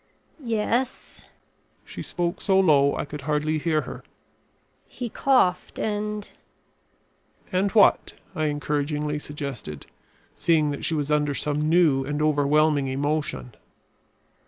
"Yes." 0.43 1.25
She 1.85 2.01
spoke 2.01 2.41
so 2.41 2.59
low 2.59 2.95
I 2.95 3.05
could 3.05 3.21
hardly 3.21 3.59
hear 3.59 3.81
her. 3.81 4.03
"He 4.87 5.09
coughed 5.09 5.77
and" 5.77 6.27
"And 7.51 7.69
what?" 7.73 8.13
I 8.35 8.45
encouragingly 8.47 9.19
suggested, 9.19 9.85
seeing 10.35 10.71
that 10.71 10.85
she 10.85 10.95
was 10.95 11.11
under 11.11 11.35
some 11.35 11.69
new 11.69 12.03
and 12.03 12.19
overwhelming 12.19 12.87
emotion. 12.87 13.53